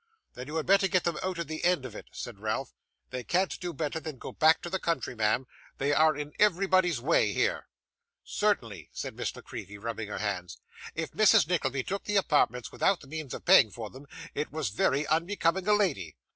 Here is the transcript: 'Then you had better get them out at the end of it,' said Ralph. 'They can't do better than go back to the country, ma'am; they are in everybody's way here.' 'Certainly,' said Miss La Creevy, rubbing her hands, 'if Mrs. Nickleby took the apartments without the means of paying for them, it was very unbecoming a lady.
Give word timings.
'Then 0.33 0.47
you 0.47 0.55
had 0.55 0.65
better 0.65 0.87
get 0.87 1.03
them 1.03 1.19
out 1.21 1.37
at 1.37 1.47
the 1.47 1.63
end 1.63 1.85
of 1.85 1.93
it,' 1.95 2.07
said 2.11 2.39
Ralph. 2.39 2.73
'They 3.11 3.23
can't 3.23 3.59
do 3.59 3.71
better 3.71 3.99
than 3.99 4.17
go 4.17 4.31
back 4.31 4.59
to 4.63 4.69
the 4.71 4.79
country, 4.79 5.13
ma'am; 5.13 5.45
they 5.77 5.93
are 5.93 6.17
in 6.17 6.33
everybody's 6.39 6.99
way 6.99 7.33
here.' 7.33 7.67
'Certainly,' 8.23 8.89
said 8.93 9.15
Miss 9.15 9.35
La 9.35 9.43
Creevy, 9.43 9.77
rubbing 9.77 10.07
her 10.09 10.17
hands, 10.17 10.57
'if 10.95 11.11
Mrs. 11.11 11.47
Nickleby 11.47 11.83
took 11.83 12.05
the 12.05 12.15
apartments 12.17 12.71
without 12.71 13.01
the 13.01 13.07
means 13.07 13.31
of 13.35 13.45
paying 13.45 13.69
for 13.69 13.91
them, 13.91 14.07
it 14.33 14.51
was 14.51 14.69
very 14.69 15.05
unbecoming 15.05 15.67
a 15.67 15.73
lady. 15.73 16.15